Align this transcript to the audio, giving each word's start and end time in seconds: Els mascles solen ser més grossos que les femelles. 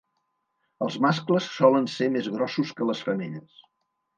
Els 0.85 0.95
mascles 1.07 1.51
solen 1.57 1.87
ser 1.99 2.09
més 2.17 2.33
grossos 2.39 2.73
que 2.81 2.89
les 2.93 3.07
femelles. 3.11 3.65